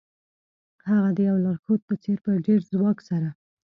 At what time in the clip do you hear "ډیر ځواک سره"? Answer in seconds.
2.45-3.29